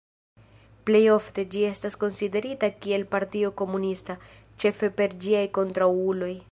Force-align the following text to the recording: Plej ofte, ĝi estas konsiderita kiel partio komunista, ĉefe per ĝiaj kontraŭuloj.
Plej 0.87 1.01
ofte, 1.15 1.43
ĝi 1.55 1.61
estas 1.71 1.99
konsiderita 2.05 2.71
kiel 2.85 3.07
partio 3.15 3.53
komunista, 3.63 4.19
ĉefe 4.65 4.95
per 5.01 5.19
ĝiaj 5.27 5.47
kontraŭuloj. 5.59 6.35